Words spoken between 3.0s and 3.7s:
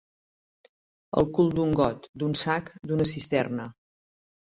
cisterna.